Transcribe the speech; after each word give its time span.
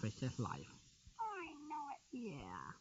Trish's 0.00 0.38
life. 0.38 0.72
I 1.20 1.52
know 1.68 1.84
it. 1.92 2.00
Yeah. 2.12 2.72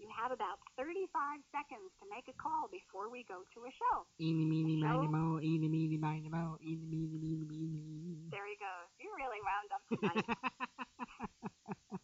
You 0.00 0.08
have 0.16 0.32
about 0.32 0.56
35 0.80 1.12
seconds 1.52 1.92
to 2.00 2.08
make 2.08 2.24
a 2.32 2.36
call 2.40 2.72
before 2.72 3.12
we 3.12 3.20
go 3.28 3.44
to 3.52 3.58
a 3.68 3.72
show. 3.76 4.08
Eeny, 4.16 4.48
meeny, 4.48 4.80
miny, 4.80 5.04
mo. 5.12 5.36
Eeny, 5.44 5.68
meeny, 5.68 6.00
miny, 6.00 6.32
mo. 6.32 6.56
Eeny, 6.64 6.88
meeny, 6.88 7.20
meeny, 7.20 7.44
meeny. 7.44 8.32
There 8.32 8.48
he 8.48 8.56
goes. 8.56 8.88
You 8.96 9.12
really 9.12 9.44
wound 9.44 9.68
up 9.76 9.84
tonight. 9.92 10.24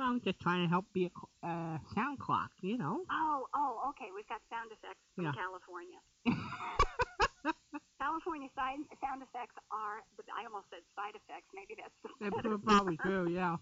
well, 0.00 0.08
I'm 0.08 0.24
just 0.24 0.40
trying 0.40 0.64
to 0.64 0.70
help 0.72 0.86
be 0.96 1.12
a 1.12 1.12
uh, 1.44 1.76
sound 1.92 2.16
clock, 2.18 2.50
you 2.64 2.80
know. 2.80 3.04
oh, 3.12 3.44
oh, 3.52 3.92
okay. 3.92 4.08
We've 4.16 4.28
got 4.32 4.40
sound 4.48 4.72
effects 4.72 5.04
from 5.14 5.28
Yeah. 5.28 5.36
California. 5.36 6.00
California 8.00 8.48
side, 8.56 8.80
sound 9.04 9.20
effects 9.20 9.56
are, 9.68 10.00
I 10.32 10.48
almost 10.48 10.72
said 10.72 10.80
side 10.96 11.12
effects. 11.12 11.52
Maybe 11.52 11.76
that's 11.76 11.92
the 12.00 12.08
That's 12.24 12.64
probably 12.64 12.96
true, 12.96 13.28
yeah. 13.28 13.56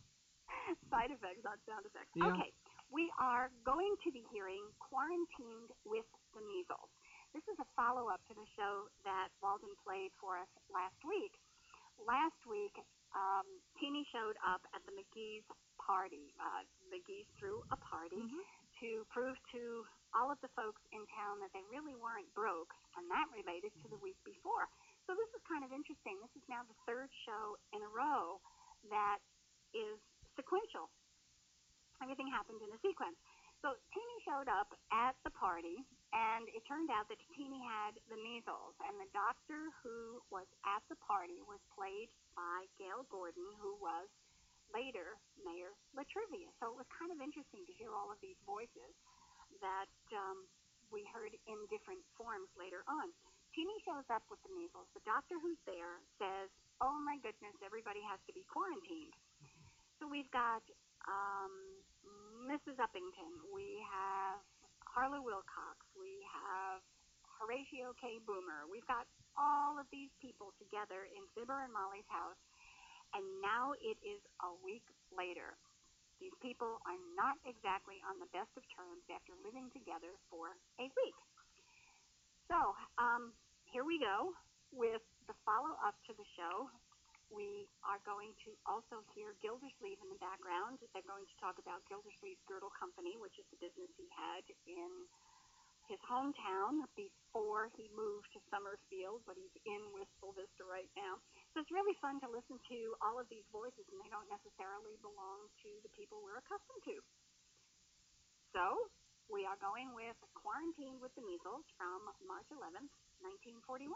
side 0.93 1.11
effects, 1.11 1.43
not 1.43 1.59
sound 1.67 1.83
effects. 1.87 2.13
Yeah. 2.15 2.31
Okay, 2.31 2.53
we 2.95 3.11
are 3.19 3.51
going 3.67 3.99
to 4.07 4.15
be 4.15 4.23
hearing 4.31 4.63
Quarantined 4.79 5.75
with 5.83 6.07
the 6.31 6.39
Measles. 6.47 6.95
This 7.35 7.43
is 7.51 7.59
a 7.59 7.67
follow 7.75 8.07
up 8.07 8.23
to 8.31 8.39
the 8.39 8.47
show 8.55 8.87
that 9.03 9.35
Walden 9.43 9.75
played 9.83 10.15
for 10.23 10.39
us 10.39 10.47
last 10.71 11.03
week. 11.03 11.35
Last 11.99 12.39
week, 12.47 12.71
um, 13.11 13.51
Teeny 13.83 14.07
showed 14.15 14.39
up 14.47 14.63
at 14.71 14.79
the 14.87 14.95
McGee's 14.95 15.43
party. 15.83 16.31
Uh, 16.39 16.63
McGee's 16.87 17.27
threw 17.35 17.67
a 17.75 17.79
party 17.83 18.23
to 18.79 19.03
prove 19.11 19.35
to 19.51 19.83
all 20.15 20.31
of 20.31 20.39
the 20.39 20.51
folks 20.55 20.79
in 20.95 21.03
town 21.19 21.43
that 21.43 21.51
they 21.51 21.67
really 21.75 21.99
weren't 21.99 22.31
broke, 22.31 22.71
and 22.95 23.11
that 23.11 23.27
related 23.35 23.75
to 23.83 23.91
the 23.91 23.99
week 23.99 24.19
before. 24.23 24.71
So 25.11 25.19
this 25.19 25.31
is 25.35 25.43
kind 25.51 25.67
of 25.67 25.75
interesting. 25.75 26.23
This 26.23 26.35
is 26.39 26.47
now 26.47 26.63
the 26.63 26.79
third 26.87 27.11
show 27.27 27.59
in 27.75 27.83
a 27.83 27.91
row 27.91 28.39
that 28.95 29.19
is 29.75 29.99
sequential. 30.39 30.95
Everything 32.05 32.29
happened 32.29 32.61
in 32.61 32.69
a 32.69 32.81
sequence. 32.85 33.17
So 33.65 33.73
Teeny 33.97 34.19
showed 34.29 34.45
up 34.53 34.77
at 34.93 35.17
the 35.25 35.33
party, 35.33 35.81
and 36.13 36.45
it 36.53 36.61
turned 36.69 36.93
out 36.93 37.09
that 37.09 37.17
Teeny 37.33 37.65
had 37.65 37.97
the 38.13 38.21
measles, 38.21 38.77
and 38.85 38.93
the 39.01 39.09
doctor 39.17 39.73
who 39.81 40.21
was 40.29 40.45
at 40.69 40.85
the 40.93 41.01
party 41.01 41.41
was 41.49 41.65
played 41.73 42.13
by 42.37 42.69
Gale 42.77 43.09
Gordon, 43.09 43.49
who 43.57 43.73
was 43.81 44.13
later 44.69 45.17
Mayor 45.49 45.73
Latrivia. 45.97 46.53
So 46.61 46.77
it 46.77 46.77
was 46.77 46.85
kind 46.93 47.09
of 47.09 47.25
interesting 47.25 47.65
to 47.65 47.73
hear 47.73 47.97
all 47.97 48.13
of 48.13 48.21
these 48.21 48.37
voices 48.45 48.93
that 49.65 49.89
um, 50.13 50.45
we 50.93 51.09
heard 51.09 51.33
in 51.49 51.59
different 51.73 52.05
forms 52.21 52.53
later 52.61 52.85
on. 52.85 53.09
Teeny 53.57 53.81
shows 53.87 54.05
up 54.13 54.29
with 54.29 54.45
the 54.45 54.53
measles. 54.53 54.85
The 54.93 55.05
doctor 55.09 55.41
who's 55.41 55.61
there 55.65 56.05
says, 56.21 56.53
"Oh 56.85 57.01
my 57.01 57.17
goodness, 57.25 57.57
everybody 57.65 58.05
has 58.05 58.21
to 58.29 58.33
be 58.37 58.45
quarantined." 58.51 59.17
So 60.03 60.11
we've 60.11 60.29
got 60.35 60.61
um, 61.09 61.53
Mrs. 62.49 62.77
Uppington, 62.77 63.33
we 63.53 63.81
have 63.89 64.41
Harlow 64.85 65.25
Wilcox, 65.25 65.81
we 65.97 66.23
have 66.29 66.85
Horatio 67.41 67.93
K. 67.99 68.23
Boomer. 68.23 68.65
We've 68.71 68.87
got 68.87 69.05
all 69.35 69.77
of 69.77 69.87
these 69.91 70.13
people 70.23 70.55
together 70.57 71.11
in 71.11 71.27
Fibber 71.35 71.67
and 71.67 71.73
Molly's 71.75 72.07
house, 72.07 72.39
and 73.13 73.25
now 73.43 73.75
it 73.83 73.99
is 74.01 74.23
a 74.41 74.51
week 74.63 74.87
later. 75.11 75.59
These 76.23 76.35
people 76.39 76.79
are 76.87 77.01
not 77.19 77.37
exactly 77.43 77.99
on 78.07 78.23
the 78.23 78.31
best 78.31 78.55
of 78.55 78.63
terms 78.71 79.03
after 79.11 79.35
living 79.43 79.69
together 79.75 80.15
for 80.31 80.55
a 80.79 80.87
week. 80.87 81.19
So, 82.47 82.77
um, 83.03 83.35
here 83.69 83.83
we 83.83 83.99
go 83.99 84.31
with 84.71 85.03
the 85.27 85.35
follow 85.43 85.75
up 85.83 85.99
to 86.07 86.15
the 86.15 86.27
show. 86.39 86.71
We 87.35 87.67
are 87.83 87.99
going 88.07 88.31
to 88.47 88.55
also 88.63 89.03
hear 89.11 89.35
Gildersleeve 89.43 89.99
in 89.99 90.07
the 90.07 90.23
background. 90.23 90.79
They're 90.95 91.03
going 91.03 91.27
to 91.27 91.37
talk 91.43 91.59
about 91.59 91.83
Gildersleeve's 91.91 92.47
Girdle 92.47 92.71
Company, 92.79 93.19
which 93.19 93.35
is 93.43 93.47
the 93.51 93.59
business 93.59 93.91
he 93.99 94.07
had 94.15 94.47
in 94.71 94.93
his 95.91 95.99
hometown 96.07 96.87
before 96.95 97.69
he 97.75 97.91
moved 97.93 98.31
to 98.33 98.41
Summerfield, 98.49 99.27
but 99.27 99.35
he's 99.35 99.53
in 99.67 99.83
Wistful 99.93 100.33
Vista 100.39 100.63
right 100.65 100.89
now. 100.95 101.19
So 101.53 101.61
it's 101.61 101.75
really 101.75 101.99
fun 101.99 102.23
to 102.23 102.29
listen 102.31 102.57
to 102.71 102.79
all 103.03 103.19
of 103.19 103.27
these 103.29 103.45
voices, 103.51 103.85
and 103.91 103.99
they 103.99 104.09
don't 104.09 104.31
necessarily 104.31 104.95
belong 105.03 105.51
to 105.67 105.71
the 105.83 105.93
people 105.93 106.23
we're 106.23 106.39
accustomed 106.39 106.83
to. 106.89 106.97
So 108.55 108.65
we 109.27 109.43
are 109.43 109.59
going 109.59 109.91
with 109.93 110.17
Quarantine 110.39 111.03
with 111.03 111.11
the 111.19 111.25
Measles 111.27 111.67
from 111.75 112.07
March 112.31 112.49
11th, 112.55 112.95
1941. 113.21 113.91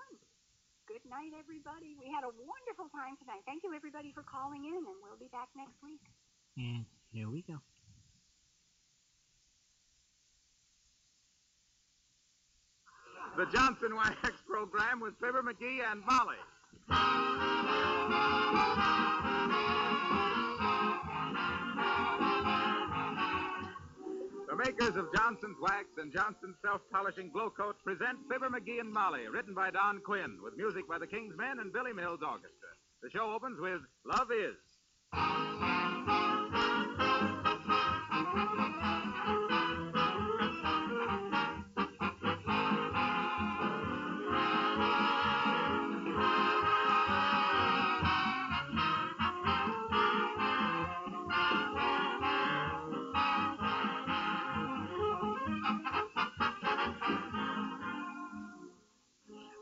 Good 0.89 1.05
night, 1.05 1.37
everybody. 1.39 1.97
We 2.01 2.09
had 2.09 2.25
a 2.25 2.33
wonderful 2.33 2.89
time 2.89 3.15
tonight. 3.21 3.45
Thank 3.45 3.63
you, 3.63 3.75
everybody, 3.75 4.11
for 4.11 4.23
calling 4.23 4.65
in, 4.65 4.75
and 4.75 4.97
we'll 5.05 5.21
be 5.21 5.29
back 5.29 5.49
next 5.55 5.77
week. 5.85 6.01
And 6.57 6.87
here 7.13 7.29
we 7.29 7.43
go. 7.43 7.61
The 13.37 13.45
Johnson 13.55 13.95
Wax 13.95 14.17
program 14.49 15.01
with 15.01 15.13
Fibber 15.21 15.43
McGee 15.43 15.81
and 15.85 16.03
Molly. 16.07 17.28
Makers 24.69 24.97
of 24.97 25.07
Johnson's 25.17 25.57
Wax 25.63 25.87
and 25.97 26.13
Johnson's 26.13 26.57
Self-Polishing 26.63 27.31
Glo-Coat 27.33 27.77
present 27.83 28.19
Fibber 28.31 28.51
McGee 28.51 28.81
and 28.81 28.93
Molly, 28.93 29.27
written 29.27 29.55
by 29.55 29.71
Don 29.71 29.99
Quinn, 30.01 30.37
with 30.45 30.59
music 30.59 30.87
by 30.87 30.99
the 30.99 31.07
King's 31.07 31.35
Men 31.39 31.59
and 31.59 31.73
Billy 31.73 31.95
Mills 31.95 32.21
Orchestra. 32.23 32.69
The 33.03 33.09
show 33.09 33.33
opens 33.33 33.59
with 33.59 33.81
Love 34.05 34.31
Is. 34.31 34.57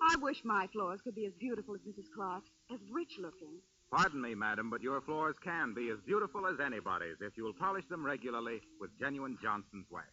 I 0.08 0.14
wish 0.16 0.44
my 0.44 0.68
floors 0.72 1.00
could 1.02 1.16
be 1.16 1.26
as 1.26 1.32
beautiful 1.40 1.74
as 1.74 1.80
Mrs. 1.80 2.06
Clark's, 2.14 2.48
as 2.72 2.78
rich 2.92 3.18
looking. 3.18 3.58
Pardon 3.90 4.20
me, 4.20 4.36
madam, 4.36 4.70
but 4.70 4.80
your 4.80 5.00
floors 5.00 5.34
can 5.42 5.74
be 5.74 5.90
as 5.90 5.98
beautiful 6.06 6.46
as 6.46 6.60
anybody's 6.64 7.20
if 7.20 7.36
you'll 7.36 7.52
polish 7.52 7.84
them 7.90 8.06
regularly 8.06 8.60
with 8.80 8.96
genuine 9.00 9.36
Johnson's 9.42 9.86
wax. 9.90 10.08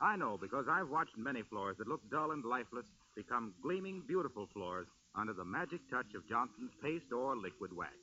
I 0.00 0.16
know 0.16 0.36
because 0.40 0.66
I've 0.68 0.90
watched 0.90 1.16
many 1.16 1.42
floors 1.42 1.76
that 1.78 1.88
look 1.88 2.02
dull 2.10 2.32
and 2.32 2.44
lifeless 2.44 2.86
become 3.16 3.54
gleaming, 3.62 4.02
beautiful 4.06 4.48
floors 4.52 4.86
under 5.14 5.32
the 5.32 5.44
magic 5.44 5.80
touch 5.90 6.12
of 6.14 6.28
Johnson's 6.28 6.72
paste 6.82 7.12
or 7.12 7.34
liquid 7.34 7.74
wax. 7.74 7.96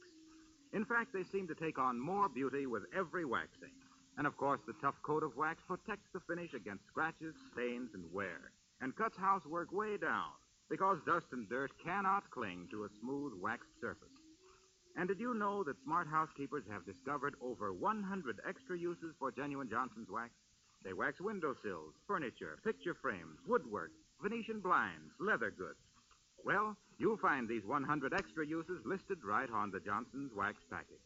In 0.73 0.85
fact, 0.85 1.13
they 1.13 1.23
seem 1.31 1.47
to 1.47 1.55
take 1.55 1.77
on 1.77 1.99
more 1.99 2.29
beauty 2.29 2.65
with 2.65 2.83
every 2.95 3.25
waxing. 3.25 3.73
And 4.17 4.25
of 4.25 4.35
course, 4.37 4.61
the 4.65 4.73
tough 4.81 4.95
coat 5.03 5.23
of 5.23 5.37
wax 5.37 5.61
protects 5.67 6.09
the 6.11 6.21
finish 6.27 6.53
against 6.53 6.87
scratches, 6.87 7.35
stains, 7.53 7.91
and 7.93 8.03
wear, 8.11 8.51
and 8.81 8.95
cuts 8.95 9.17
housework 9.17 9.71
way 9.71 9.97
down 9.97 10.33
because 10.69 10.97
dust 11.05 11.25
and 11.31 11.49
dirt 11.49 11.71
cannot 11.83 12.29
cling 12.31 12.67
to 12.71 12.83
a 12.83 12.89
smooth 13.01 13.33
waxed 13.41 13.73
surface. 13.81 14.07
And 14.95 15.07
did 15.07 15.19
you 15.19 15.33
know 15.33 15.63
that 15.63 15.81
smart 15.83 16.07
housekeepers 16.07 16.63
have 16.69 16.85
discovered 16.85 17.35
over 17.41 17.73
100 17.73 18.39
extra 18.47 18.77
uses 18.77 19.15
for 19.17 19.31
genuine 19.31 19.69
Johnson's 19.69 20.09
wax? 20.09 20.31
They 20.83 20.93
wax 20.93 21.19
windowsills, 21.19 21.93
furniture, 22.07 22.59
picture 22.63 22.95
frames, 23.01 23.37
woodwork, 23.47 23.91
Venetian 24.21 24.59
blinds, 24.59 25.11
leather 25.19 25.51
goods. 25.51 25.79
Well, 26.45 26.75
you'll 26.97 27.17
find 27.17 27.47
these 27.47 27.65
100 27.65 28.13
extra 28.13 28.45
uses 28.45 28.79
listed 28.85 29.19
right 29.23 29.49
on 29.51 29.71
the 29.71 29.79
Johnson's 29.79 30.31
wax 30.35 30.57
package. 30.69 31.03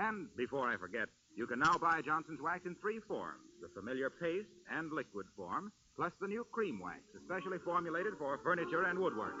And 0.00 0.34
before 0.34 0.66
I 0.66 0.78
forget, 0.78 1.08
you 1.36 1.46
can 1.46 1.58
now 1.58 1.76
buy 1.76 2.00
Johnson's 2.00 2.40
wax 2.40 2.64
in 2.64 2.74
three 2.80 3.00
forms 3.06 3.44
the 3.60 3.68
familiar 3.78 4.08
paste 4.08 4.48
and 4.74 4.90
liquid 4.90 5.26
form, 5.36 5.70
plus 5.94 6.12
the 6.22 6.26
new 6.26 6.46
cream 6.50 6.80
wax, 6.80 7.00
especially 7.20 7.58
formulated 7.62 8.14
for 8.18 8.38
furniture 8.42 8.84
and 8.84 8.98
woodwork. 8.98 9.34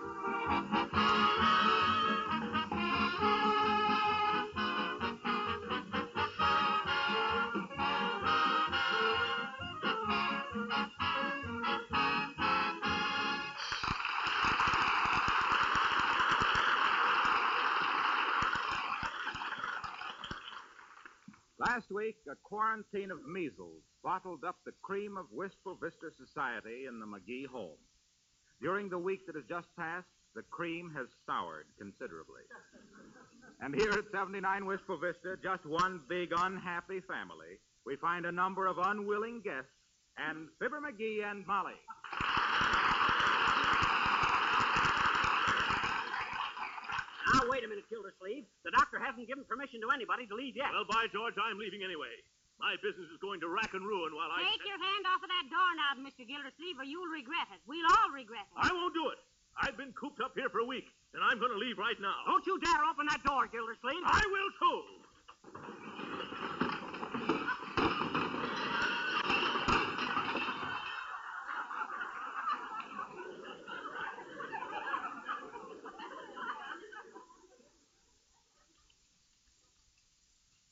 Last 21.60 21.90
week, 21.90 22.16
a 22.26 22.36
quarantine 22.42 23.10
of 23.10 23.18
measles 23.28 23.82
bottled 24.02 24.44
up 24.44 24.56
the 24.64 24.72
cream 24.80 25.18
of 25.18 25.26
Wistful 25.30 25.76
Vista 25.76 26.08
society 26.16 26.86
in 26.88 26.98
the 26.98 27.04
McGee 27.04 27.46
home. 27.46 27.76
During 28.62 28.88
the 28.88 28.98
week 28.98 29.26
that 29.26 29.36
has 29.36 29.44
just 29.46 29.68
passed, 29.78 30.08
the 30.34 30.40
cream 30.50 30.90
has 30.96 31.06
soured 31.26 31.66
considerably. 31.78 32.42
And 33.62 33.74
here 33.74 33.90
at 33.90 34.10
79 34.10 34.64
Wistful 34.64 34.96
Vista, 34.96 35.36
just 35.42 35.66
one 35.66 36.00
big 36.08 36.30
unhappy 36.34 37.00
family, 37.00 37.60
we 37.84 37.94
find 37.96 38.24
a 38.24 38.32
number 38.32 38.66
of 38.66 38.78
unwilling 38.78 39.42
guests 39.44 39.68
and 40.16 40.48
Fibber 40.58 40.80
McGee 40.80 41.30
and 41.30 41.46
Molly. 41.46 41.74
Now, 47.34 47.39
wait 47.50 47.66
a 47.66 47.68
minute, 47.68 47.84
Gildersleeve. 47.90 48.46
The 48.62 48.70
doctor 48.70 49.02
hasn't 49.02 49.26
given 49.26 49.42
permission 49.44 49.82
to 49.82 49.90
anybody 49.90 50.30
to 50.30 50.34
leave 50.38 50.54
yet. 50.54 50.70
Well, 50.70 50.86
by 50.86 51.10
George, 51.10 51.34
I'm 51.34 51.58
leaving 51.58 51.82
anyway. 51.82 52.14
My 52.62 52.76
business 52.78 53.08
is 53.10 53.18
going 53.18 53.40
to 53.42 53.48
rack 53.50 53.74
and 53.74 53.82
ruin 53.82 54.14
while 54.14 54.30
I. 54.30 54.44
Take 54.46 54.68
your 54.68 54.78
hand 54.78 55.04
off 55.08 55.24
of 55.24 55.30
that 55.32 55.46
doorknob, 55.48 56.04
Mr. 56.04 56.22
Gildersleeve, 56.28 56.76
or 56.78 56.86
you'll 56.86 57.10
regret 57.10 57.48
it. 57.50 57.60
We'll 57.66 57.88
all 57.88 58.12
regret 58.12 58.46
it. 58.46 58.54
I 58.54 58.70
won't 58.70 58.92
do 58.92 59.08
it. 59.10 59.18
I've 59.58 59.74
been 59.80 59.90
cooped 59.96 60.20
up 60.22 60.36
here 60.36 60.52
for 60.52 60.60
a 60.60 60.68
week, 60.68 60.86
and 61.16 61.24
I'm 61.24 61.40
going 61.40 61.50
to 61.50 61.58
leave 61.58 61.80
right 61.80 61.98
now. 61.98 62.14
Don't 62.28 62.44
you 62.46 62.60
dare 62.60 62.84
open 62.86 63.08
that 63.08 63.24
door, 63.24 63.48
Gildersleeve. 63.50 64.04
I 64.04 64.22
will 64.30 64.50
too. 64.60 64.80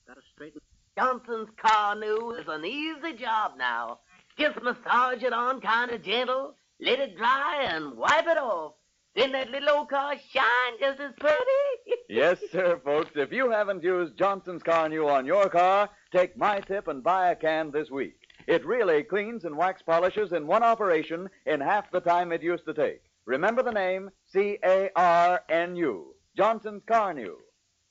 Gotta 0.08 0.22
straighten. 0.34 0.60
Johnson's 0.96 1.50
Carnu 1.62 2.40
is 2.40 2.48
an 2.48 2.64
easy 2.64 3.12
job 3.12 3.52
now. 3.58 3.98
Just 4.38 4.56
massage 4.62 5.22
it 5.22 5.34
on 5.34 5.60
kind 5.60 5.90
of 5.90 6.02
gentle, 6.02 6.54
let 6.80 6.98
it 6.98 7.18
dry, 7.18 7.66
and 7.68 7.94
wipe 7.94 8.26
it 8.26 8.38
off. 8.38 8.72
Then 9.14 9.32
that 9.32 9.50
little 9.50 9.68
old 9.68 9.90
car 9.90 10.14
shine 10.32 10.78
just 10.80 10.98
as 10.98 11.12
pretty. 11.20 11.36
Yes, 12.08 12.38
sir, 12.50 12.80
folks. 12.82 13.10
If 13.16 13.32
you 13.32 13.50
haven't 13.50 13.82
used 13.82 14.16
Johnson's 14.16 14.62
Carnu 14.62 15.06
on 15.06 15.26
your 15.26 15.50
car, 15.50 15.90
take 16.10 16.38
my 16.38 16.60
tip 16.60 16.88
and 16.88 17.04
buy 17.04 17.32
a 17.32 17.36
can 17.36 17.70
this 17.70 17.90
week. 17.90 18.14
It 18.46 18.64
really 18.64 19.02
cleans 19.02 19.44
and 19.44 19.58
wax 19.58 19.82
polishes 19.82 20.32
in 20.32 20.46
one 20.46 20.62
operation 20.62 21.28
in 21.44 21.60
half 21.60 21.90
the 21.90 22.00
time 22.00 22.32
it 22.32 22.42
used 22.42 22.64
to 22.64 22.72
take. 22.72 23.02
Remember 23.26 23.62
the 23.62 23.72
name 23.72 24.08
C 24.32 24.56
A 24.64 24.88
R 24.96 25.42
N 25.50 25.76
U. 25.76 26.14
Johnson's 26.34 26.82
Carnu. 26.84 27.34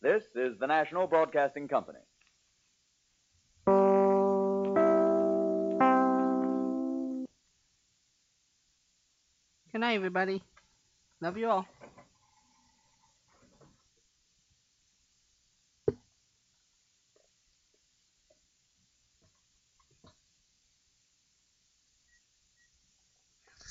This 0.02 0.24
is 0.36 0.58
the 0.60 0.66
National 0.66 1.06
Broadcasting 1.06 1.68
Company. 1.68 2.00
Good 9.78 9.82
night, 9.82 9.94
everybody. 9.94 10.42
Love 11.22 11.38
you 11.38 11.48
all. 11.48 11.68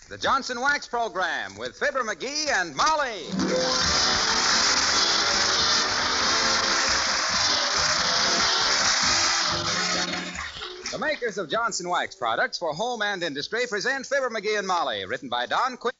The 0.08 0.16
Johnson 0.16 0.60
Wax 0.60 0.86
Program 0.86 1.56
with 1.56 1.76
Fibber 1.76 2.04
McGee 2.04 2.50
and 2.52 2.76
Molly. 2.76 3.24
The 10.92 10.98
makers 11.00 11.36
of 11.36 11.50
Johnson 11.50 11.88
Wax 11.88 12.14
products 12.14 12.58
for 12.58 12.72
home 12.72 13.02
and 13.02 13.24
industry 13.24 13.66
present 13.68 14.06
Fibber 14.06 14.30
McGee 14.30 14.56
and 14.56 14.68
Molly, 14.68 15.04
written 15.04 15.28
by 15.28 15.46
Don 15.46 15.76
Quinn. 15.76 15.95